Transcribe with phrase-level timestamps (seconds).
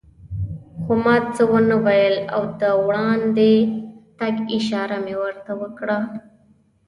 [0.81, 3.51] خو ما څه و نه ویل او د وړاندې
[4.19, 5.99] تګ اشاره مې ورته وکړه.